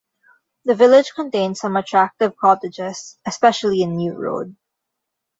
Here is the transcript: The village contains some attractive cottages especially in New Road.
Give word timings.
The 0.65 0.73
village 0.73 1.11
contains 1.13 1.59
some 1.59 1.75
attractive 1.75 2.35
cottages 2.35 3.19
especially 3.23 3.83
in 3.83 3.97
New 3.97 4.13
Road. 4.17 4.55